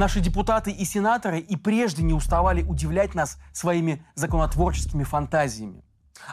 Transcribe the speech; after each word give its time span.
Наши 0.00 0.20
депутаты 0.20 0.70
и 0.70 0.86
сенаторы 0.86 1.40
и 1.40 1.56
прежде 1.56 2.02
не 2.02 2.14
уставали 2.14 2.62
удивлять 2.62 3.14
нас 3.14 3.36
своими 3.52 4.02
законотворческими 4.14 5.04
фантазиями. 5.04 5.84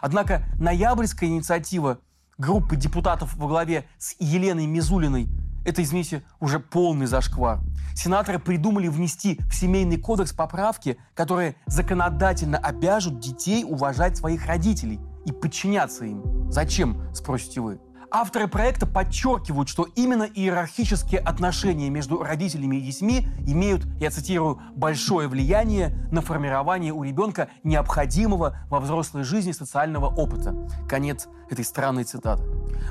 Однако 0.02 0.46
ноябрьская 0.58 1.30
инициатива 1.30 2.00
группы 2.38 2.78
депутатов 2.78 3.36
во 3.36 3.50
главе 3.50 3.84
с 3.98 4.16
Еленой 4.20 4.68
Мизулиной– 4.68 5.28
это, 5.66 5.84
извините, 5.84 6.24
уже 6.40 6.62
полный 6.62 7.08
зашквар. 7.08 7.60
Сенаторы 7.94 8.40
придумали 8.40 8.88
внести 8.88 9.38
в 9.50 9.54
Семейный 9.54 9.98
кодекс 9.98 10.32
поправки, 10.32 10.98
которые 11.14 11.58
законодательно 11.66 12.58
обяжут 12.58 13.20
детей 13.20 13.66
уважать 13.66 14.16
своих 14.16 14.46
родителей 14.46 15.02
и 15.26 15.34
подчиняться 15.34 16.06
им. 16.06 16.50
Зачем, 16.50 17.14
спросите 17.14 17.60
вы? 17.60 17.82
Авторы 18.10 18.48
проекта 18.48 18.86
подчеркивают, 18.86 19.68
что 19.68 19.84
именно 19.96 20.24
иерархические 20.24 21.20
отношения 21.20 21.90
между 21.90 22.24
родителями 22.24 22.78
и 22.78 22.82
детьми 22.82 23.28
имеют, 23.46 23.86
я 24.00 24.10
цитирую, 24.10 24.62
большое 24.76 25.28
влияние 25.28 26.08
на 26.10 26.22
формирование 26.22 26.94
у 26.94 27.04
ребенка 27.04 27.50
необходимого 27.64 28.60
во 28.70 28.80
взрослой 28.80 29.24
жизни 29.24 29.52
социального 29.52 30.06
опыта. 30.06 30.56
Конец 30.88 31.28
этой 31.50 31.66
странной 31.66 32.06
цитаты. 32.06 32.44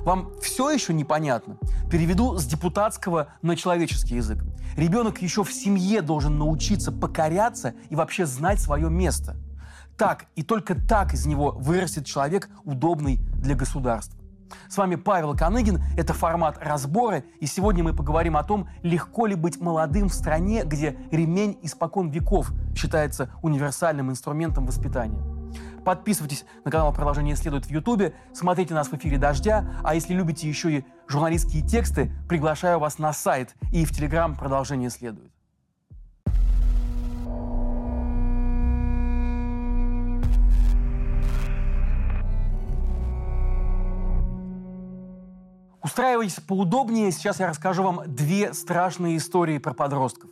Вам 0.03 0.33
все 0.43 0.71
еще 0.71 0.93
непонятно? 0.93 1.57
Переведу 1.91 2.37
с 2.37 2.45
депутатского 2.45 3.29
на 3.41 3.57
человеческий 3.57 4.17
язык. 4.17 4.45
Ребенок 4.77 5.23
еще 5.23 5.45
в 5.45 5.53
семье 5.53 6.03
должен 6.03 6.37
научиться 6.37 6.93
покоряться 6.93 7.75
и 7.89 7.97
вообще 7.97 8.27
знать 8.27 8.61
свое 8.61 8.91
место. 8.91 9.37
Так 9.97 10.27
и 10.35 10.43
только 10.43 10.75
так 10.75 11.15
из 11.15 11.25
него 11.25 11.53
вырастет 11.53 12.05
человек, 12.05 12.51
удобный 12.65 13.17
для 13.39 13.55
государства. 13.55 14.26
С 14.69 14.77
вами 14.77 14.97
Павел 14.97 15.37
Коныгин, 15.37 15.83
это 15.97 16.13
формат 16.13 16.59
разбора, 16.61 17.25
и 17.41 17.47
сегодня 17.47 17.85
мы 17.85 17.95
поговорим 17.95 18.37
о 18.37 18.45
том, 18.45 18.69
легко 18.83 19.27
ли 19.27 19.35
быть 19.35 19.61
молодым 19.61 20.09
в 20.09 20.15
стране, 20.15 20.65
где 20.65 20.97
ремень 21.11 21.59
испокон 21.63 22.11
веков 22.11 22.53
считается 22.75 23.31
универсальным 23.43 24.11
инструментом 24.11 24.67
воспитания. 24.67 25.23
Подписывайтесь 25.85 26.45
на 26.65 26.71
канал 26.73 26.93
«Продолжение 26.93 27.37
следует» 27.37 27.67
в 27.67 27.71
Ютубе, 27.71 28.15
смотрите 28.35 28.75
нас 28.75 28.89
в 28.89 28.95
эфире 28.95 29.19
«Дождя», 29.19 29.71
а 29.85 29.95
если 29.95 30.15
любите 30.15 30.49
еще 30.49 30.79
и 30.79 30.85
журналистские 31.07 31.63
тексты, 31.63 32.13
приглашаю 32.29 32.81
вас 32.81 32.99
на 32.99 33.13
сайт 33.13 33.55
и 33.73 33.85
в 33.85 33.93
Телеграм 33.93 34.35
«Продолжение 34.35 34.91
следует». 34.91 35.36
Устраивайтесь 45.87 46.41
поудобнее, 46.41 47.13
сейчас 47.13 47.39
я 47.39 47.47
расскажу 47.47 47.85
вам 47.85 48.01
две 48.09 48.53
страшные 48.55 49.19
истории 49.19 49.59
про 49.59 49.73
подростков. 49.73 50.31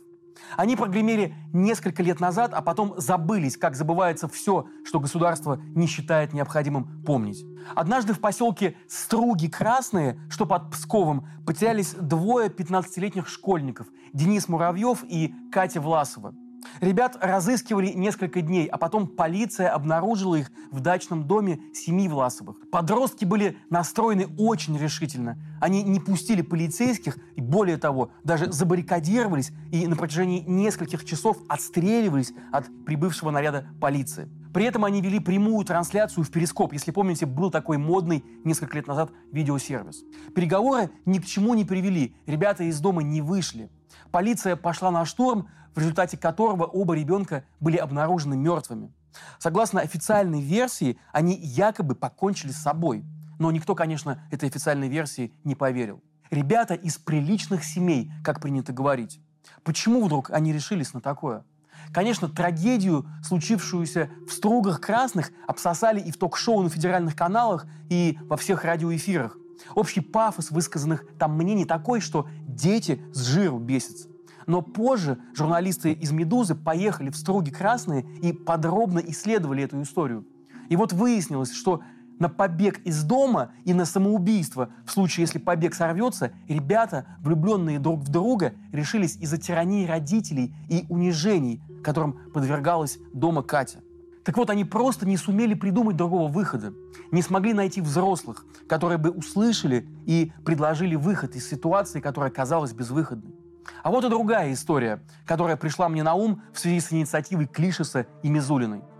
Они 0.57 0.75
прогремели 0.75 1.33
несколько 1.53 2.03
лет 2.03 2.19
назад, 2.19 2.53
а 2.53 2.61
потом 2.61 2.93
забылись, 2.97 3.55
как 3.55 3.77
забывается 3.77 4.27
все, 4.27 4.65
что 4.83 4.99
государство 4.99 5.55
не 5.73 5.87
считает 5.87 6.33
необходимым 6.33 7.01
помнить. 7.05 7.45
Однажды 7.73 8.13
в 8.13 8.19
поселке 8.19 8.75
Струги 8.89 9.47
Красные, 9.47 10.19
что 10.29 10.45
под 10.45 10.71
Псковом, 10.71 11.25
потерялись 11.47 11.93
двое 11.93 12.49
15-летних 12.49 13.29
школьников– 13.29 13.87
Денис 14.13 14.49
Муравьев 14.49 15.05
и 15.07 15.33
Катя 15.53 15.79
Власова– 15.79 16.35
Ребят 16.81 17.17
разыскивали 17.21 17.89
несколько 17.89 18.41
дней, 18.41 18.67
а 18.67 18.77
потом 18.77 19.07
полиция 19.07 19.69
обнаружила 19.69 20.35
их 20.35 20.51
в 20.71 20.79
дачном 20.79 21.27
доме 21.27 21.59
семьи 21.73 22.07
Власовых. 22.07 22.57
Подростки 22.71 23.25
были 23.25 23.57
настроены 23.69 24.27
очень 24.37 24.77
решительно. 24.77 25.37
Они 25.61 25.83
не 25.83 25.99
пустили 25.99 26.41
полицейских 26.41 27.17
и, 27.35 27.41
более 27.41 27.77
того, 27.77 28.11
даже 28.23 28.51
забаррикадировались 28.51 29.51
и 29.71 29.87
на 29.87 29.95
протяжении 29.95 30.41
нескольких 30.41 31.05
часов 31.05 31.37
отстреливались 31.47 32.33
от 32.51 32.67
прибывшего 32.85 33.31
наряда 33.31 33.67
полиции. 33.79 34.29
При 34.55 34.63
этом 34.63 34.85
они 34.85 35.01
вели 35.01 35.19
прямую 35.19 35.65
трансляцию 35.65 36.23
в 36.23 36.31
Перископ. 36.31 36.71
Если 36.71 36.91
помните, 36.91 37.25
был 37.25 37.51
такой 37.51 37.77
модный 37.77 38.23
несколько 38.45 38.77
лет 38.77 38.87
назад 38.87 39.11
видеосервис. 39.33 40.05
Переговоры 40.33 40.91
ни 41.03 41.19
к 41.19 41.25
чему 41.25 41.55
не 41.55 41.65
привели. 41.65 42.15
Ребята 42.25 42.63
из 42.63 42.79
дома 42.79 43.03
не 43.03 43.19
вышли. 43.19 43.69
Полиция 44.11 44.55
пошла 44.55 44.91
на 44.91 45.03
штурм, 45.03 45.49
в 45.75 45.79
результате 45.79 46.17
которого 46.17 46.63
оба 46.63 46.95
ребенка 46.95 47.43
были 47.59 47.75
обнаружены 47.75 48.37
мертвыми. 48.37 48.93
Согласно 49.39 49.81
официальной 49.81 50.39
версии, 50.39 50.97
они 51.11 51.35
якобы 51.35 51.93
покончили 51.93 52.51
с 52.51 52.61
собой. 52.61 53.03
Но 53.39 53.51
никто, 53.51 53.75
конечно, 53.75 54.25
этой 54.31 54.47
официальной 54.47 54.87
версии 54.87 55.33
не 55.43 55.55
поверил. 55.55 56.01
Ребята 56.31 56.75
из 56.75 56.97
приличных 56.97 57.65
семей, 57.65 58.09
как 58.23 58.39
принято 58.39 58.71
говорить. 58.71 59.19
Почему 59.65 60.05
вдруг 60.05 60.29
они 60.29 60.53
решились 60.53 60.93
на 60.93 61.01
такое? 61.01 61.43
Конечно, 61.91 62.27
трагедию, 62.27 63.05
случившуюся 63.23 64.09
в 64.27 64.31
Стругах 64.31 64.81
Красных, 64.81 65.31
обсосали 65.47 65.99
и 65.99 66.11
в 66.11 66.17
ток-шоу 66.17 66.61
на 66.61 66.69
федеральных 66.69 67.15
каналах, 67.15 67.65
и 67.89 68.17
во 68.23 68.37
всех 68.37 68.63
радиоэфирах. 68.63 69.37
Общий 69.73 70.01
пафос 70.01 70.51
высказанных 70.51 71.05
там 71.17 71.35
мнений 71.37 71.65
такой, 71.65 72.01
что 72.01 72.27
дети 72.47 73.01
с 73.13 73.25
жиру 73.25 73.59
бесятся. 73.59 74.09
Но 74.47 74.61
позже 74.61 75.17
журналисты 75.33 75.91
из 75.91 76.11
«Медузы» 76.11 76.53
поехали 76.53 77.09
в 77.09 77.17
Струги 77.17 77.49
Красные 77.49 78.05
и 78.21 78.31
подробно 78.31 78.99
исследовали 78.99 79.63
эту 79.63 79.81
историю. 79.81 80.25
И 80.69 80.75
вот 80.75 80.93
выяснилось, 80.93 81.51
что 81.51 81.81
на 82.19 82.29
побег 82.29 82.79
из 82.85 83.03
дома 83.03 83.51
и 83.63 83.73
на 83.73 83.85
самоубийство, 83.85 84.69
в 84.85 84.91
случае, 84.91 85.23
если 85.23 85.39
побег 85.39 85.75
сорвется, 85.75 86.31
ребята, 86.47 87.05
влюбленные 87.19 87.79
друг 87.79 88.01
в 88.01 88.09
друга, 88.09 88.53
решились 88.71 89.17
из-за 89.17 89.37
тирании 89.37 89.85
родителей 89.85 90.53
и 90.69 90.85
унижений, 90.89 91.61
которым 91.83 92.13
подвергалась 92.33 92.97
дома 93.13 93.43
Катя. 93.43 93.79
Так 94.23 94.37
вот, 94.37 94.49
они 94.49 94.65
просто 94.65 95.05
не 95.07 95.17
сумели 95.17 95.53
придумать 95.53 95.97
другого 95.97 96.31
выхода, 96.31 96.73
не 97.11 97.21
смогли 97.21 97.53
найти 97.53 97.79
взрослых, 97.79 98.45
которые 98.67 98.97
бы 98.97 99.11
услышали 99.11 99.87
и 100.05 100.31
предложили 100.43 100.95
выход 100.95 101.35
из 101.35 101.47
ситуации, 101.47 101.99
которая 101.99 102.31
казалась 102.31 102.73
безвыходной. 102.73 103.35
А 103.83 103.91
вот 103.91 104.03
и 104.03 104.09
другая 104.09 104.51
история, 104.53 105.01
которая 105.25 105.57
пришла 105.57 105.89
мне 105.89 106.01
на 106.01 106.15
ум 106.15 106.41
в 106.53 106.59
связи 106.59 106.79
с 106.79 106.91
инициативой 106.91 107.45
Клишеса 107.45 108.07
и 108.23 108.29
Мизулиной– 108.29 108.81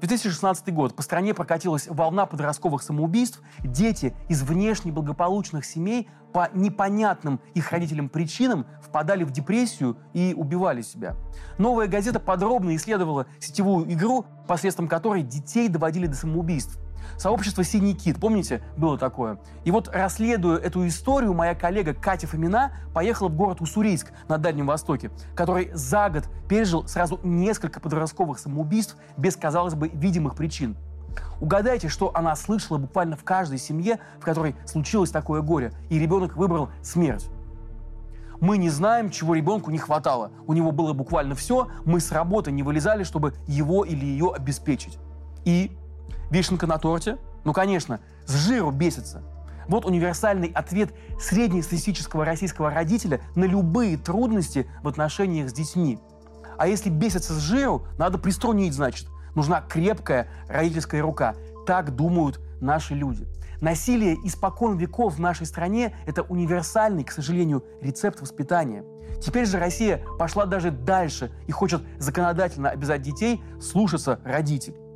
2016 0.00 0.72
год. 0.72 0.96
По 0.96 1.02
стране 1.02 1.34
прокатилась 1.34 1.86
волна 1.88 2.26
подростковых 2.26 2.82
самоубийств. 2.82 3.42
Дети 3.62 4.14
из 4.28 4.42
внешне 4.42 4.92
благополучных 4.92 5.64
семей 5.64 6.08
по 6.32 6.48
непонятным 6.54 7.40
их 7.54 7.70
родителям 7.70 8.08
причинам 8.08 8.66
впадали 8.82 9.24
в 9.24 9.30
депрессию 9.30 9.98
и 10.14 10.34
убивали 10.36 10.82
себя. 10.82 11.16
Новая 11.58 11.86
газета 11.86 12.18
подробно 12.18 12.74
исследовала 12.76 13.26
сетевую 13.40 13.92
игру, 13.92 14.24
посредством 14.48 14.88
которой 14.88 15.22
детей 15.22 15.68
доводили 15.68 16.06
до 16.06 16.16
самоубийств. 16.16 16.78
Сообщество 17.18 17.64
«Синий 17.64 17.94
кит», 17.94 18.18
помните, 18.18 18.62
было 18.76 18.98
такое? 18.98 19.38
И 19.64 19.70
вот, 19.70 19.88
расследуя 19.92 20.58
эту 20.58 20.86
историю, 20.86 21.34
моя 21.34 21.54
коллега 21.54 21.94
Катя 21.94 22.26
Фомина 22.26 22.72
поехала 22.94 23.28
в 23.28 23.36
город 23.36 23.60
Уссурийск 23.60 24.12
на 24.28 24.38
Дальнем 24.38 24.66
Востоке, 24.66 25.10
который 25.34 25.70
за 25.74 26.08
год 26.10 26.24
пережил 26.48 26.86
сразу 26.86 27.20
несколько 27.22 27.80
подростковых 27.80 28.38
самоубийств 28.38 28.96
без, 29.16 29.36
казалось 29.36 29.74
бы, 29.74 29.88
видимых 29.88 30.34
причин. 30.34 30.76
Угадайте, 31.40 31.88
что 31.88 32.10
она 32.14 32.36
слышала 32.36 32.78
буквально 32.78 33.16
в 33.16 33.24
каждой 33.24 33.58
семье, 33.58 33.98
в 34.18 34.24
которой 34.24 34.54
случилось 34.66 35.10
такое 35.10 35.40
горе, 35.42 35.72
и 35.88 35.98
ребенок 35.98 36.36
выбрал 36.36 36.70
смерть. 36.82 37.28
Мы 38.40 38.56
не 38.56 38.70
знаем, 38.70 39.10
чего 39.10 39.34
ребенку 39.34 39.70
не 39.70 39.78
хватало. 39.78 40.30
У 40.46 40.54
него 40.54 40.72
было 40.72 40.94
буквально 40.94 41.34
все, 41.34 41.68
мы 41.84 42.00
с 42.00 42.10
работы 42.10 42.50
не 42.50 42.62
вылезали, 42.62 43.04
чтобы 43.04 43.34
его 43.46 43.84
или 43.84 44.04
ее 44.04 44.32
обеспечить. 44.34 44.98
И 45.44 45.76
Вишенка 46.30 46.66
на 46.66 46.78
торте? 46.78 47.18
Ну, 47.44 47.52
конечно, 47.52 48.00
с 48.26 48.34
жиру 48.34 48.70
бесится. 48.70 49.22
Вот 49.68 49.84
универсальный 49.84 50.48
ответ 50.48 50.92
среднестатистического 51.20 52.24
российского 52.24 52.70
родителя 52.70 53.20
на 53.34 53.44
любые 53.44 53.96
трудности 53.96 54.68
в 54.82 54.88
отношениях 54.88 55.50
с 55.50 55.52
детьми. 55.52 55.98
А 56.58 56.66
если 56.66 56.90
бесится 56.90 57.32
с 57.34 57.38
жиру, 57.38 57.86
надо 57.98 58.18
приструнить, 58.18 58.74
значит. 58.74 59.06
Нужна 59.34 59.60
крепкая 59.62 60.28
родительская 60.48 61.02
рука. 61.02 61.34
Так 61.66 61.94
думают 61.94 62.40
наши 62.60 62.94
люди. 62.94 63.26
Насилие 63.60 64.14
испокон 64.24 64.76
веков 64.76 65.16
в 65.16 65.20
нашей 65.20 65.46
стране– 65.46 65.94
это 66.06 66.22
универсальный, 66.22 67.04
к 67.04 67.12
сожалению, 67.12 67.64
рецепт 67.80 68.20
воспитания. 68.20 68.84
Теперь 69.20 69.46
же 69.46 69.58
Россия 69.58 70.02
пошла 70.18 70.46
даже 70.46 70.70
дальше 70.70 71.30
и 71.46 71.52
хочет 71.52 71.82
законодательно 71.98 72.70
обязать 72.70 73.02
детей 73.02 73.42
слушаться 73.60 74.18
родителей. 74.24 74.89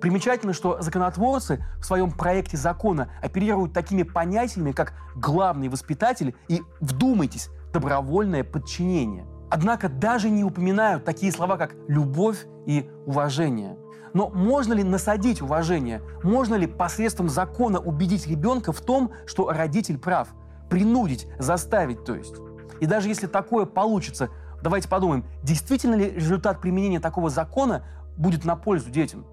Примечательно, 0.00 0.52
что 0.52 0.80
законотворцы 0.80 1.64
в 1.80 1.84
своем 1.84 2.10
проекте 2.10 2.56
закона 2.56 3.10
оперируют 3.22 3.72
такими 3.72 4.02
понятиями, 4.02 4.72
как 4.72 4.94
главный 5.14 5.68
воспитатель 5.68 6.34
и, 6.48 6.62
вдумайтесь, 6.80 7.50
добровольное 7.72 8.44
подчинение. 8.44 9.26
Однако 9.50 9.88
даже 9.88 10.30
не 10.30 10.44
упоминают 10.44 11.04
такие 11.04 11.32
слова, 11.32 11.56
как 11.56 11.74
любовь 11.88 12.46
и 12.66 12.88
уважение. 13.06 13.76
Но 14.14 14.28
можно 14.28 14.72
ли 14.72 14.82
насадить 14.82 15.42
уважение? 15.42 16.02
Можно 16.22 16.54
ли 16.54 16.66
посредством 16.66 17.28
закона 17.28 17.78
убедить 17.78 18.26
ребенка 18.26 18.72
в 18.72 18.80
том, 18.80 19.12
что 19.26 19.50
родитель 19.50 19.98
прав? 19.98 20.28
Принудить, 20.68 21.26
заставить, 21.38 22.04
то 22.04 22.14
есть. 22.14 22.36
И 22.80 22.86
даже 22.86 23.08
если 23.08 23.26
такое 23.26 23.66
получится, 23.66 24.30
Давайте 24.62 24.88
подумаем, 24.88 25.24
действительно 25.42 25.94
ли 25.94 26.10
результат 26.10 26.60
применения 26.60 27.00
такого 27.00 27.30
закона 27.30 27.84
будет 28.16 28.44
на 28.44 28.56
пользу 28.56 28.90
детям? 28.90 29.24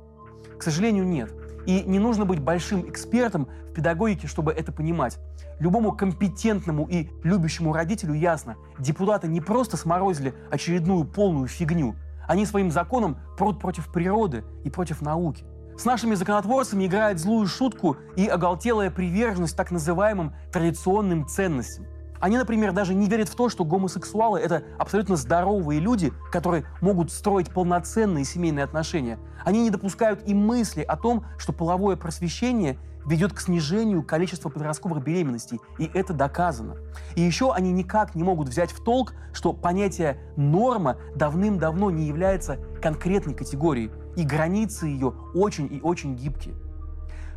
К 0.57 0.63
сожалению, 0.63 1.06
нет. 1.06 1.33
И 1.65 1.83
не 1.83 2.00
нужно 2.00 2.25
быть 2.25 2.39
большим 2.39 2.89
экспертом 2.89 3.48
в 3.69 3.74
педагогике, 3.74 4.27
чтобы 4.27 4.54
это 4.54 4.71
понимать. 4.71 5.19
Любому 5.59 5.92
компетентному 5.92 6.88
и 6.88 7.09
любящему 7.24 7.74
родителю 7.74 8.13
ясно, 8.13 8.56
депутаты 8.80 9.27
не 9.27 9.42
просто 9.42 9.75
сморозили 9.75 10.33
очередную 10.50 11.04
полную 11.04 11.48
фигню, 11.48 11.95
они 12.27 12.45
своим 12.45 12.71
законом 12.71 13.18
прут 13.38 13.59
против 13.59 13.92
природы 13.92 14.44
и 14.63 14.69
против 14.69 15.01
науки. 15.01 15.45
С 15.77 15.86
нашими 15.86 16.15
законотворцами 16.15 16.86
играет 16.86 17.19
злую 17.19 17.48
шутку 17.48 17.98
и 18.15 18.27
оголтелая 18.27 18.89
приверженность 18.89 19.56
так 19.56 19.71
называемым 19.71 20.33
традиционным 20.51 21.27
ценностям. 21.27 21.86
Они, 22.19 22.38
например, 22.38 22.72
даже 22.72 22.94
не 22.94 23.08
верят 23.08 23.30
в 23.30 23.36
то, 23.36 23.50
что 23.50 23.66
гомосексуалы— 23.66 24.40
это 24.42 24.64
абсолютно 24.78 25.16
здоровые 25.16 25.80
люди, 25.80 26.14
которые 26.31 26.66
могут 26.81 27.12
строить 27.12 27.50
полноценные 27.52 28.25
семейные 28.25 28.64
отношения. 28.64 29.19
Они 29.46 29.64
не 29.64 29.69
допускают 29.69 30.28
и 30.28 30.34
мысли 30.34 30.81
о 30.81 30.98
том, 30.98 31.25
что 31.38 31.54
половое 31.54 31.96
просвещение 31.96 32.78
ведет 33.06 33.31
к 33.34 33.40
снижению 33.40 34.04
количества 34.04 34.50
подростковых 34.50 35.02
беременностей, 35.02 35.60
и 35.80 35.90
это 35.94 36.14
доказано. 36.14 36.75
И 37.16 37.22
еще 37.22 37.54
они 37.54 37.72
никак 37.72 38.16
не 38.16 38.24
могут 38.24 38.50
взять 38.50 38.72
в 38.72 38.84
толк, 38.84 39.13
что 39.31 39.54
понятие 39.54 40.20
«норма» 40.36 40.98
давным-давно 41.16 41.90
не 41.90 42.06
является 42.06 42.58
конкретной 42.81 43.34
категорией, 43.34 43.92
и 44.18 44.24
границы 44.24 44.88
ее 44.88 45.13
очень 45.34 45.74
и 45.74 45.80
очень 45.80 46.16
гибкие. 46.16 46.56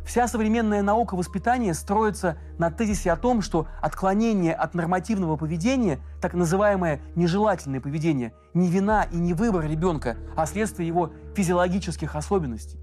Вся 0.05 0.27
современная 0.27 0.81
наука 0.81 1.15
воспитания 1.15 1.73
строится 1.73 2.37
на 2.57 2.71
тезисе 2.71 3.11
о 3.11 3.17
том, 3.17 3.41
что 3.41 3.67
отклонение 3.81 4.53
от 4.53 4.73
нормативного 4.73 5.37
поведения, 5.37 5.99
так 6.19 6.33
называемое 6.33 7.01
нежелательное 7.15 7.79
поведение, 7.79 8.33
не 8.53 8.67
вина 8.67 9.03
и 9.03 9.17
не 9.17 9.33
выбор 9.33 9.65
ребенка, 9.65 10.17
а 10.35 10.45
следствие 10.45 10.87
его 10.87 11.11
физиологических 11.35 12.15
особенностей. 12.15 12.79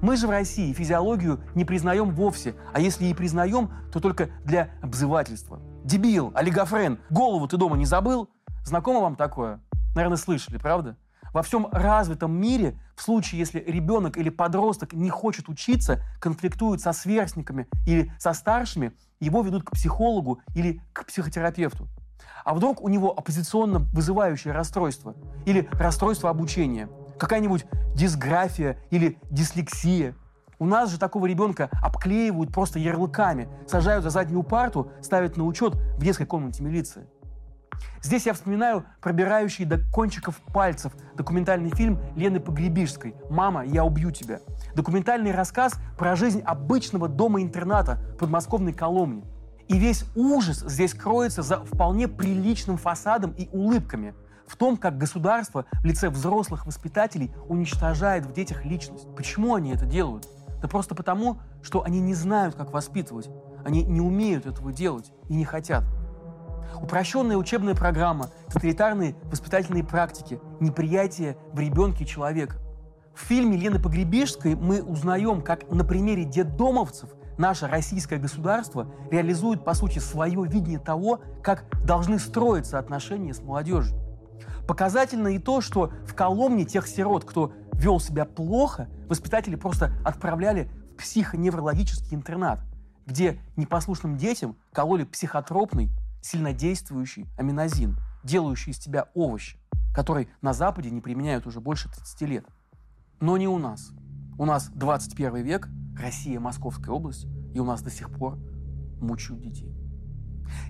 Мы 0.00 0.16
же 0.16 0.26
в 0.26 0.30
России 0.30 0.72
физиологию 0.72 1.40
не 1.54 1.64
признаем 1.64 2.10
вовсе, 2.10 2.54
а 2.72 2.80
если 2.80 3.06
и 3.06 3.14
признаем, 3.14 3.70
то 3.92 3.98
только 3.98 4.28
для 4.44 4.70
обзывательства. 4.80 5.60
Дебил, 5.84 6.30
олигофрен, 6.34 6.98
голову 7.10 7.48
ты 7.48 7.56
дома 7.56 7.76
не 7.76 7.86
забыл? 7.86 8.28
Знакомо 8.64 9.00
вам 9.00 9.16
такое? 9.16 9.60
Наверное, 9.94 10.18
слышали, 10.18 10.58
правда? 10.58 10.96
Во 11.32 11.42
всем 11.42 11.68
развитом 11.70 12.38
мире, 12.38 12.78
в 12.96 13.02
случае, 13.02 13.40
если 13.40 13.60
ребенок 13.60 14.16
или 14.16 14.30
подросток 14.30 14.92
не 14.92 15.10
хочет 15.10 15.48
учиться, 15.48 16.02
конфликтует 16.20 16.80
со 16.80 16.92
сверстниками 16.92 17.68
или 17.86 18.12
со 18.18 18.32
старшими, 18.32 18.92
его 19.20 19.42
ведут 19.42 19.64
к 19.64 19.72
психологу 19.72 20.40
или 20.54 20.80
к 20.92 21.04
психотерапевту. 21.06 21.88
А 22.44 22.54
вдруг 22.54 22.80
у 22.82 22.88
него 22.88 23.12
оппозиционно 23.16 23.80
вызывающее 23.92 24.52
расстройство 24.52 25.14
или 25.44 25.68
расстройство 25.72 26.30
обучения, 26.30 26.88
какая-нибудь 27.18 27.66
дисграфия 27.94 28.78
или 28.90 29.18
дислексия. 29.30 30.14
У 30.58 30.66
нас 30.66 30.90
же 30.90 30.98
такого 30.98 31.26
ребенка 31.26 31.68
обклеивают 31.82 32.52
просто 32.52 32.78
ярлыками, 32.78 33.48
сажают 33.66 34.02
за 34.02 34.10
заднюю 34.10 34.42
парту, 34.42 34.90
ставят 35.02 35.36
на 35.36 35.44
учет 35.44 35.74
в 35.74 36.02
детской 36.02 36.26
комнате 36.26 36.62
милиции. 36.62 37.06
Здесь 38.02 38.26
я 38.26 38.32
вспоминаю 38.32 38.84
пробирающий 39.00 39.64
до 39.64 39.78
кончиков 39.92 40.36
пальцев 40.52 40.92
документальный 41.14 41.70
фильм 41.70 42.00
Лены 42.16 42.40
Погребишской 42.40 43.14
«Мама, 43.30 43.64
я 43.64 43.84
убью 43.84 44.10
тебя». 44.10 44.40
Документальный 44.74 45.32
рассказ 45.32 45.74
про 45.96 46.16
жизнь 46.16 46.40
обычного 46.40 47.08
дома-интерната 47.08 47.98
подмосковной 48.18 48.72
Коломни. 48.72 49.24
И 49.68 49.78
весь 49.78 50.04
ужас 50.14 50.60
здесь 50.60 50.94
кроется 50.94 51.42
за 51.42 51.64
вполне 51.64 52.08
приличным 52.08 52.76
фасадом 52.76 53.32
и 53.32 53.48
улыбками– 53.52 54.14
в 54.48 54.56
том, 54.56 54.76
как 54.76 54.98
государство 54.98 55.66
в 55.72 55.84
лице 55.84 56.08
взрослых 56.08 56.66
воспитателей 56.66 57.30
уничтожает 57.48 58.26
в 58.26 58.32
детях 58.32 58.64
личность. 58.64 59.06
Почему 59.14 59.54
они 59.54 59.72
это 59.72 59.84
делают? 59.84 60.26
Да 60.60 60.68
просто 60.68 60.94
потому, 60.94 61.38
что 61.62 61.84
они 61.84 62.00
не 62.00 62.14
знают, 62.14 62.54
как 62.54 62.72
воспитывать. 62.72 63.28
Они 63.64 63.84
не 63.84 64.00
умеют 64.00 64.46
этого 64.46 64.72
делать 64.72 65.12
и 65.28 65.34
не 65.34 65.44
хотят. 65.44 65.84
Упрощенная 66.76 67.36
учебная 67.36 67.74
программа, 67.74 68.30
тоталитарные 68.48 69.14
воспитательные 69.24 69.84
практики, 69.84 70.40
неприятие 70.60 71.36
в 71.52 71.58
ребенке 71.58 72.04
человека. 72.04 72.56
В 73.14 73.20
фильме 73.20 73.56
Лены 73.56 73.80
Погребежской 73.80 74.54
мы 74.54 74.82
узнаем, 74.82 75.42
как 75.42 75.68
на 75.70 75.84
примере 75.84 76.24
детдомовцев 76.24 77.10
наше 77.36 77.66
российское 77.66 78.18
государство 78.18 78.88
реализует, 79.10 79.64
по 79.64 79.74
сути, 79.74 79.98
свое 79.98 80.44
видение 80.44 80.78
того, 80.78 81.20
как 81.42 81.64
должны 81.84 82.18
строиться 82.18 82.78
отношения 82.78 83.34
с 83.34 83.40
молодежью. 83.40 83.98
Показательно 84.68 85.28
и 85.28 85.38
то, 85.38 85.60
что 85.60 85.90
в 86.06 86.14
Коломне 86.14 86.64
тех 86.64 86.86
сирот, 86.86 87.24
кто 87.24 87.52
вел 87.72 88.00
себя 88.00 88.24
плохо, 88.24 88.88
воспитатели 89.08 89.56
просто 89.56 89.92
отправляли 90.04 90.70
в 90.92 90.98
психоневрологический 90.98 92.14
интернат, 92.14 92.60
где 93.06 93.40
непослушным 93.56 94.16
детям 94.16 94.56
кололи 94.72 95.04
психотропный 95.04 95.90
сильнодействующий 96.20 97.26
аминозин, 97.36 97.96
делающий 98.24 98.72
из 98.72 98.78
тебя 98.78 99.08
овощ, 99.14 99.56
который 99.94 100.28
на 100.42 100.52
Западе 100.52 100.90
не 100.90 101.00
применяют 101.00 101.46
уже 101.46 101.60
больше 101.60 101.88
30 101.88 102.20
лет. 102.22 102.46
Но 103.20 103.36
не 103.36 103.48
у 103.48 103.58
нас. 103.58 103.92
У 104.38 104.44
нас 104.44 104.70
21 104.74 105.36
век, 105.42 105.68
Россия, 106.00 106.38
Московская 106.38 106.90
область, 106.92 107.26
и 107.54 107.58
у 107.58 107.64
нас 107.64 107.82
до 107.82 107.90
сих 107.90 108.10
пор 108.10 108.38
мучают 109.00 109.42
детей. 109.42 109.74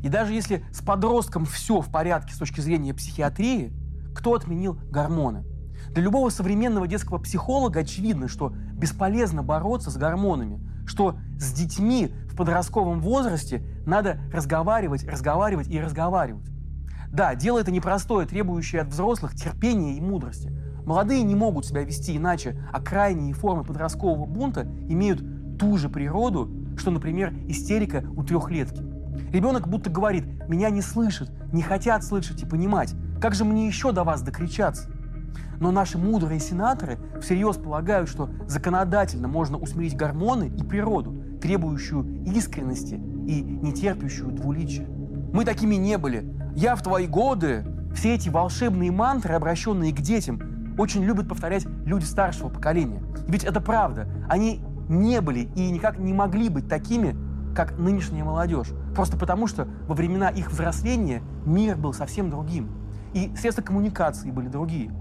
И 0.03 0.09
даже 0.09 0.33
если 0.33 0.65
с 0.73 0.83
подростком 0.83 1.45
все 1.45 1.81
в 1.81 1.91
порядке 1.91 2.35
с 2.35 2.39
точки 2.39 2.61
зрения 2.61 2.95
психиатрии, 2.95 3.73
кто 4.15 4.35
отменил 4.35 4.75
гормоны? 4.91 5.45
Для 5.91 6.03
любого 6.03 6.31
современного 6.31 6.87
детского 6.87 7.19
психолога 7.19 7.81
очевидно, 7.81 8.29
что 8.29 8.51
бесполезно 8.73 9.43
бороться 9.43 9.91
с 9.91 9.97
гормонами, 9.97 10.61
что 10.89 11.19
с 11.39 11.53
детьми 11.53 12.13
в 12.29 12.37
подростковом 12.37 13.01
возрасте 13.01 13.63
надо 13.87 14.19
разговаривать, 14.33 15.05
разговаривать 15.05 15.69
и 15.69 15.81
разговаривать. 15.81 16.47
Да, 17.11 17.35
дело 17.35 17.59
это 17.59 17.71
непростое, 17.71 18.27
требующее 18.27 18.83
от 18.83 18.89
взрослых 18.89 19.35
терпения 19.35 19.97
и 19.97 20.01
мудрости. 20.01 20.53
Молодые 20.85 21.23
не 21.23 21.35
могут 21.35 21.67
себя 21.67 21.83
вести 21.83 22.17
иначе, 22.17 22.63
а 22.73 22.81
крайние 22.81 23.35
формы 23.35 23.65
подросткового 23.65 24.27
бунта 24.27 24.63
имеют 24.89 25.59
ту 25.59 25.77
же 25.77 25.89
природу, 25.89 26.51
что, 26.77 26.91
например, 26.91 27.35
истерика 27.49 28.05
у 28.17 28.23
трехлетки. 28.23 28.83
Ребенок 29.33 29.69
будто 29.69 29.91
говорит, 29.91 30.25
меня 30.49 30.71
не 30.71 30.81
слышат, 30.81 31.31
не 31.53 31.63
хотят 31.63 32.05
слышать 32.05 32.43
и 32.43 32.47
понимать. 32.47 32.95
Как 33.21 33.35
же 33.35 33.45
мне 33.45 33.67
еще 33.67 33.93
до 33.93 34.05
вас 34.05 34.23
докричаться? 34.23 34.91
Но 35.61 35.71
наши 35.71 35.99
мудрые 35.99 36.41
сенаторы 36.41 36.99
всерьез 37.21 37.57
полагают, 37.57 38.09
что 38.09 38.31
законодательно 38.47 39.29
можно 39.29 39.59
усмирить 39.59 39.97
гормоны 39.97 40.53
и 40.57 40.63
природу, 40.63 41.15
требующую 41.41 42.25
искренности 42.25 42.95
и 42.95 43.43
не 43.43 43.73
терпящую 43.73 44.33
двуличия. 44.33 44.87
Мы 45.33 45.45
такими 45.45 45.75
не 45.75 45.99
были. 45.99 46.33
Я 46.55 46.77
в 46.77 46.83
твои 46.83 47.07
годы. 47.07 47.65
Все 47.95 48.15
эти 48.15 48.29
волшебные 48.29 48.93
мантры, 48.93 49.35
обращенные 49.35 49.93
к 49.93 50.01
детям, 50.01 50.77
очень 50.79 51.03
любят 51.03 51.29
повторять 51.29 51.67
люди 51.85 52.05
старшего 52.05 52.49
поколения. 52.49 53.03
Ведь 53.27 53.45
это 53.45 53.61
правда. 53.61 54.09
Они 54.29 54.63
не 54.89 55.21
были 55.21 55.49
и 55.57 55.71
никак 55.71 55.99
не 55.99 56.13
могли 56.13 56.49
быть 56.49 56.69
такими, 56.69 57.17
как 57.55 57.77
нынешняя 57.79 58.25
молодежь. 58.25 58.69
Просто 58.95 59.17
потому, 59.17 59.47
что 59.47 59.67
во 59.87 59.95
времена 59.95 60.29
их 60.29 60.51
взросления 60.51 61.23
мир 61.45 61.77
был 61.77 61.93
совсем 61.93 62.31
другим. 62.31 62.71
И 63.15 63.35
средства 63.37 63.63
коммуникации 63.63 64.31
были 64.31 64.49
другие. 64.49 64.93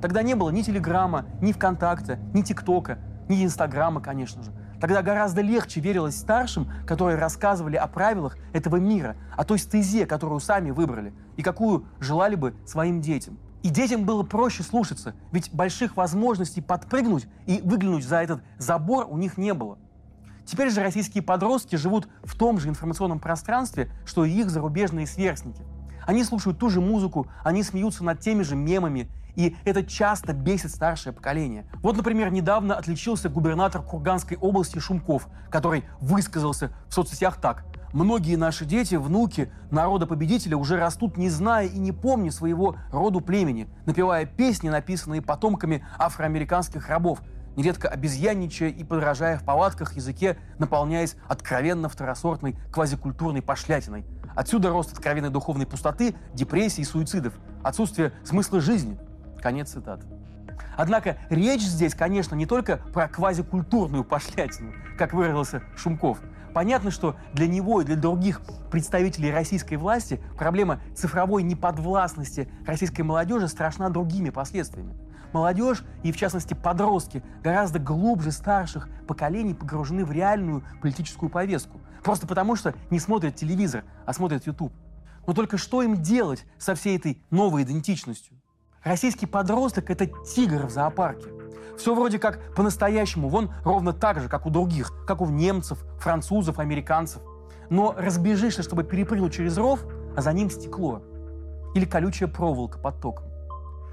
Тогда 0.00 0.22
не 0.22 0.34
было 0.34 0.50
ни 0.50 0.62
Телеграма, 0.62 1.26
ни 1.40 1.52
ВКонтакта, 1.52 2.18
ни 2.34 2.42
ТикТока, 2.42 2.98
ни 3.28 3.44
Инстаграма, 3.44 4.00
конечно 4.00 4.42
же. 4.42 4.52
Тогда 4.80 5.02
гораздо 5.02 5.40
легче 5.40 5.80
верилось 5.80 6.16
старшим, 6.16 6.70
которые 6.86 7.18
рассказывали 7.18 7.76
о 7.76 7.86
правилах 7.86 8.36
этого 8.52 8.76
мира, 8.76 9.16
о 9.36 9.44
той 9.44 9.58
стезе, 9.58 10.06
которую 10.06 10.40
сами 10.40 10.70
выбрали, 10.70 11.14
и 11.36 11.42
какую 11.42 11.86
желали 11.98 12.34
бы 12.34 12.54
своим 12.66 13.00
детям. 13.00 13.38
И 13.62 13.68
детям 13.70 14.04
было 14.04 14.22
проще 14.22 14.62
слушаться, 14.62 15.14
ведь 15.32 15.52
больших 15.52 15.96
возможностей 15.96 16.60
подпрыгнуть 16.60 17.26
и 17.46 17.60
выглянуть 17.64 18.04
за 18.04 18.22
этот 18.22 18.42
забор 18.58 19.06
у 19.08 19.16
них 19.16 19.38
не 19.38 19.54
было. 19.54 19.78
Теперь 20.44 20.70
же 20.70 20.82
российские 20.82 21.24
подростки 21.24 21.74
живут 21.74 22.06
в 22.22 22.36
том 22.36 22.60
же 22.60 22.68
информационном 22.68 23.18
пространстве, 23.18 23.90
что 24.04 24.24
и 24.24 24.30
их 24.30 24.50
зарубежные 24.50 25.06
сверстники. 25.06 25.62
Они 26.06 26.24
слушают 26.24 26.58
ту 26.58 26.70
же 26.70 26.80
музыку, 26.80 27.26
они 27.44 27.62
смеются 27.62 28.04
над 28.04 28.20
теми 28.20 28.42
же 28.42 28.56
мемами, 28.56 29.10
и 29.34 29.54
это 29.64 29.84
часто 29.84 30.32
бесит 30.32 30.70
старшее 30.70 31.12
поколение. 31.12 31.66
Вот, 31.82 31.96
например, 31.96 32.32
недавно 32.32 32.74
отличился 32.74 33.28
губернатор 33.28 33.82
Курганской 33.82 34.38
области 34.38 34.78
Шумков, 34.78 35.28
который 35.50 35.84
высказался 36.00 36.70
в 36.88 36.94
соцсетях 36.94 37.36
так. 37.40 37.64
Многие 37.92 38.36
наши 38.36 38.64
дети, 38.64 38.94
внуки 38.94 39.50
народа-победителя 39.70 40.56
уже 40.56 40.76
растут, 40.76 41.16
не 41.16 41.28
зная 41.28 41.66
и 41.66 41.78
не 41.78 41.92
помня 41.92 42.30
своего 42.30 42.76
роду 42.90 43.20
племени, 43.20 43.68
напевая 43.84 44.26
песни, 44.26 44.68
написанные 44.68 45.22
потомками 45.22 45.84
афроамериканских 45.98 46.88
рабов, 46.88 47.20
нередко 47.56 47.88
обезьянничая 47.88 48.68
и 48.68 48.84
подражая 48.84 49.38
в 49.38 49.44
палатках 49.44 49.94
языке, 49.94 50.36
наполняясь 50.58 51.16
откровенно 51.26 51.88
второсортной 51.88 52.56
квазикультурной 52.70 53.42
пошлятиной. 53.42 54.04
Отсюда 54.36 54.68
рост 54.68 54.92
откровенной 54.92 55.30
духовной 55.30 55.66
пустоты, 55.66 56.14
депрессии 56.34 56.82
суицидов, 56.82 57.32
отсутствие 57.64 58.12
смысла 58.22 58.60
жизни. 58.60 58.98
Конец 59.40 59.70
цитаты. 59.70 60.06
Однако 60.76 61.16
речь 61.30 61.62
здесь, 61.62 61.94
конечно, 61.94 62.34
не 62.34 62.46
только 62.46 62.78
про 62.92 63.08
квазикультурную 63.08 64.04
пошлятину, 64.04 64.72
как 64.98 65.12
выразился 65.12 65.62
Шумков. 65.76 66.18
Понятно, 66.54 66.90
что 66.90 67.16
для 67.34 67.48
него 67.48 67.82
и 67.82 67.84
для 67.84 67.96
других 67.96 68.40
представителей 68.70 69.30
российской 69.30 69.74
власти 69.74 70.22
проблема 70.38 70.80
цифровой 70.94 71.42
неподвластности 71.42 72.48
российской 72.66 73.02
молодежи 73.02 73.48
страшна 73.48 73.90
другими 73.90 74.30
последствиями. 74.30 74.96
Молодежь, 75.32 75.84
и 76.02 76.12
в 76.12 76.16
частности 76.16 76.54
подростки, 76.54 77.22
гораздо 77.42 77.78
глубже 77.78 78.32
старших 78.32 78.88
поколений 79.06 79.52
погружены 79.52 80.04
в 80.06 80.12
реальную 80.12 80.64
политическую 80.80 81.28
повестку. 81.28 81.78
Просто 82.02 82.26
потому, 82.26 82.56
что 82.56 82.74
не 82.88 83.00
смотрят 83.00 83.34
телевизор, 83.34 83.84
а 84.06 84.14
смотрят 84.14 84.46
YouTube. 84.46 84.72
Но 85.26 85.34
только 85.34 85.58
что 85.58 85.82
им 85.82 86.00
делать 86.00 86.46
со 86.56 86.74
всей 86.74 86.96
этой 86.96 87.22
новой 87.30 87.64
идентичностью? 87.64 88.40
Российский 88.86 89.26
подросток– 89.26 89.90
это 89.90 90.06
тигр 90.06 90.64
в 90.64 90.70
зоопарке. 90.70 91.26
Все 91.76 91.92
вроде 91.92 92.20
как 92.20 92.54
по-настоящему, 92.54 93.28
вон 93.28 93.52
ровно 93.64 93.92
так 93.92 94.20
же, 94.20 94.28
как 94.28 94.46
у 94.46 94.50
других, 94.50 94.92
как 95.08 95.20
у 95.20 95.26
немцев, 95.26 95.84
французов, 95.98 96.60
американцев. 96.60 97.20
Но 97.68 97.96
разбежишься, 97.98 98.62
чтобы 98.62 98.84
перепрыгнуть 98.84 99.34
через 99.34 99.58
ров, 99.58 99.80
а 100.16 100.22
за 100.22 100.32
ним 100.32 100.50
стекло. 100.50 101.02
Или 101.74 101.84
колючая 101.84 102.28
проволока 102.28 102.78
под 102.78 103.00
током. 103.00 103.24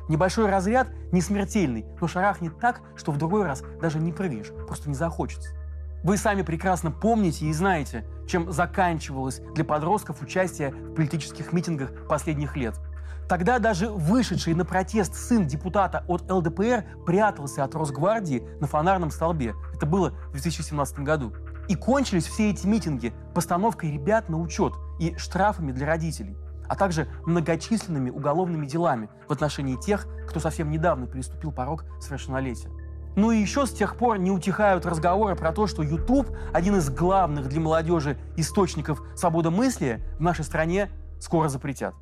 Небольшой 0.09 0.47
разряд 0.47 0.89
не 1.12 1.21
смертельный, 1.21 1.88
но 2.00 2.07
шарахнет 2.07 2.59
так, 2.59 2.81
что 2.95 3.12
в 3.12 3.17
другой 3.17 3.45
раз 3.45 3.63
даже 3.81 3.97
не 3.97 4.13
прыгнешь, 4.13 4.51
просто 4.67 4.89
не 4.89 4.95
захочется. 4.95 5.55
Вы 6.03 6.17
сами 6.17 6.43
прекрасно 6.43 6.91
помните 6.91 7.47
и 7.47 7.53
знаете, 7.53 8.05
чем 8.27 8.51
заканчивалось 8.51 9.41
для 9.55 9.65
подростков 9.65 10.21
участие 10.21 10.69
в 10.69 10.93
политических 10.93 11.51
митингах 11.51 11.89
последних 12.07 12.55
лет. 12.55 12.75
Тогда 13.27 13.60
даже 13.60 13.89
вышедший 13.89 14.53
на 14.53 14.65
протест 14.65 15.15
сын 15.15 15.48
депутата 15.48 16.03
от 16.08 16.30
ЛДПР 16.30 16.84
прятался 17.06 17.63
от 17.63 17.74
Росгвардии 17.75 18.48
на 18.60 18.68
фонарном 18.68 19.12
столбе. 19.12 19.53
Это 19.74 19.86
было 19.86 20.12
в 20.30 20.32
2017 20.32 21.00
году. 21.00 21.34
И 21.70 21.75
кончились 21.75 22.25
все 22.25 22.51
эти 22.51 22.68
митинги 22.68 23.13
постановкой 23.34 23.92
ребят 23.92 24.30
на 24.30 24.38
учет 24.38 24.74
и 25.00 25.15
штрафами 25.18 25.72
для 25.72 25.88
родителей 25.88 26.36
а 26.68 26.75
также 26.75 27.08
многочисленными 27.25 28.10
уголовными 28.10 28.65
делами 28.65 29.10
в 29.27 29.32
отношении 29.32 29.75
тех, 29.75 30.08
кто 30.27 30.39
совсем 30.39 30.72
недавно 30.72 31.08
переступил 31.08 31.51
порог 31.51 31.86
совершеннолетия. 32.00 32.70
Ну 33.15 33.32
и 33.32 33.38
еще 33.38 33.68
с 33.68 33.72
тех 33.72 33.96
пор 33.96 34.18
не 34.18 34.32
утихают 34.32 34.86
разговоры 34.86 35.36
про 35.36 35.51
то, 35.51 35.68
что 35.68 35.84
YouTube, 35.84 36.27
один 36.51 36.77
из 36.77 36.89
главных 36.89 37.48
для 37.48 37.62
молодежи 37.62 38.18
источников 38.38 39.03
свободомыслия 39.15 40.01
в 40.18 40.22
нашей 40.22 40.44
стране, 40.44 40.89
скоро 41.20 41.48
запретят. 41.48 41.94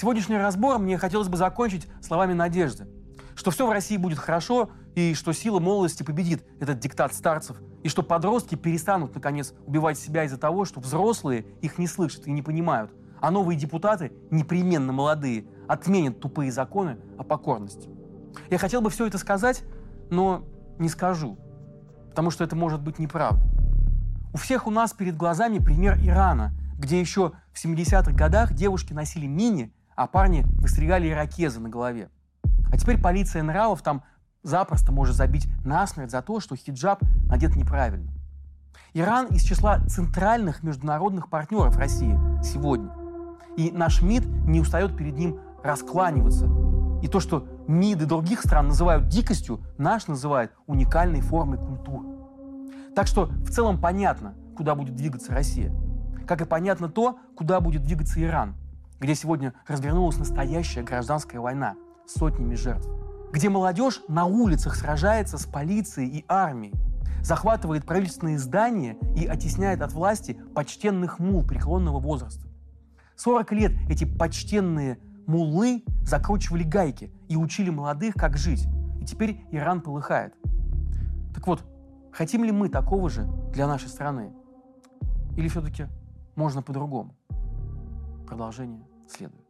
Сегодняшний 0.00 0.36
разбор 0.36 0.78
мне 0.78 0.96
хотелось 0.96 1.26
бы 1.26 1.36
закончить 1.36 1.88
словами 2.00 2.32
надежды, 2.32 2.86
что 3.34 3.50
все 3.50 3.66
в 3.66 3.72
России 3.72 3.96
будет 3.96 4.20
хорошо, 4.20 4.70
и 4.94 5.12
что 5.12 5.32
сила 5.32 5.58
молодости 5.58 6.04
победит 6.04 6.44
этот 6.60 6.78
диктат 6.78 7.12
старцев, 7.12 7.56
и 7.82 7.88
что 7.88 8.04
подростки 8.04 8.54
перестанут, 8.54 9.12
наконец, 9.16 9.54
убивать 9.66 9.98
себя 9.98 10.22
из-за 10.22 10.38
того, 10.38 10.66
что 10.66 10.78
взрослые 10.78 11.46
их 11.62 11.78
не 11.78 11.88
слышат 11.88 12.28
и 12.28 12.30
не 12.30 12.42
понимают, 12.42 12.92
а 13.20 13.32
новые 13.32 13.58
депутаты, 13.58 14.12
непременно 14.30 14.92
молодые, 14.92 15.46
отменят 15.66 16.20
тупые 16.20 16.52
законы 16.52 16.98
о 17.18 17.24
покорности. 17.24 17.90
Я 18.50 18.58
хотел 18.58 18.80
бы 18.82 18.90
все 18.90 19.04
это 19.04 19.18
сказать, 19.18 19.64
но 20.10 20.44
не 20.78 20.90
скажу, 20.90 21.36
потому 22.10 22.30
что 22.30 22.44
это 22.44 22.54
может 22.54 22.80
быть 22.82 23.00
неправда. 23.00 23.42
У 24.32 24.36
всех 24.36 24.68
у 24.68 24.70
нас 24.70 24.92
перед 24.92 25.16
глазами 25.16 25.58
пример 25.58 25.98
Ирана, 26.00 26.52
где 26.78 27.00
еще 27.00 27.32
в 27.52 27.64
70-х 27.64 28.12
годах 28.12 28.52
девушки 28.52 28.92
носили 28.92 29.26
мини, 29.26 29.72
а 29.98 30.06
парни 30.06 30.44
выстригали 30.60 31.10
ирокезы 31.10 31.58
на 31.58 31.68
голове. 31.68 32.08
А 32.70 32.76
теперь 32.78 33.00
полиция 33.00 33.42
нравов 33.42 33.82
там 33.82 34.04
запросто 34.44 34.92
может 34.92 35.16
забить 35.16 35.48
насмерть 35.64 36.12
за 36.12 36.22
то, 36.22 36.38
что 36.38 36.54
хиджаб 36.54 37.02
надет 37.26 37.56
неправильно. 37.56 38.12
Иран 38.94 39.26
из 39.26 39.42
числа 39.42 39.80
центральных 39.88 40.62
международных 40.62 41.28
партнеров 41.28 41.76
России 41.76 42.16
сегодня. 42.44 42.92
И 43.56 43.72
наш 43.72 44.00
МИД 44.00 44.24
не 44.46 44.60
устает 44.60 44.96
перед 44.96 45.18
ним 45.18 45.40
раскланиваться. 45.64 46.48
И 47.02 47.08
то, 47.08 47.18
что 47.18 47.48
МИДы 47.66 48.06
других 48.06 48.42
стран 48.42 48.68
называют 48.68 49.08
дикостью, 49.08 49.64
наш 49.78 50.06
называет 50.06 50.52
уникальной 50.68 51.22
формой 51.22 51.58
культуры. 51.58 52.06
Так 52.94 53.08
что 53.08 53.26
в 53.26 53.50
целом 53.50 53.80
понятно, 53.80 54.34
куда 54.56 54.76
будет 54.76 54.94
двигаться 54.94 55.32
Россия. 55.32 55.74
Как 56.24 56.40
и 56.40 56.44
понятно 56.44 56.88
то, 56.88 57.18
куда 57.34 57.60
будет 57.60 57.82
двигаться 57.82 58.22
Иран, 58.22 58.54
где 59.00 59.14
сегодня 59.14 59.54
развернулась 59.66 60.18
настоящая 60.18 60.82
гражданская 60.82 61.40
война 61.40 61.76
с 62.06 62.14
сотнями 62.14 62.54
жертв. 62.54 62.88
Где 63.32 63.48
молодежь 63.48 64.02
на 64.08 64.24
улицах 64.24 64.74
сражается 64.74 65.38
с 65.38 65.46
полицией 65.46 66.08
и 66.08 66.24
армией, 66.28 66.74
захватывает 67.22 67.84
правительственные 67.84 68.38
здания 68.38 68.96
и 69.16 69.26
оттесняет 69.26 69.82
от 69.82 69.92
власти 69.92 70.40
почтенных 70.54 71.18
мул 71.18 71.44
преклонного 71.44 72.00
возраста. 72.00 72.46
40 73.16 73.52
лет 73.52 73.72
эти 73.90 74.04
почтенные 74.04 74.98
муллы 75.26 75.84
закручивали 76.02 76.62
гайки 76.62 77.12
и 77.28 77.36
учили 77.36 77.70
молодых, 77.70 78.14
как 78.14 78.36
жить. 78.38 78.66
И 79.00 79.04
теперь 79.04 79.42
Иран 79.50 79.80
полыхает. 79.80 80.34
Так 81.34 81.46
вот, 81.46 81.64
хотим 82.12 82.44
ли 82.44 82.52
мы 82.52 82.68
такого 82.68 83.10
же 83.10 83.28
для 83.52 83.66
нашей 83.66 83.88
страны? 83.88 84.32
Или 85.36 85.48
все-таки 85.48 85.86
можно 86.34 86.62
по-другому? 86.62 87.14
Продолжение 88.28 88.86
следует. 89.06 89.47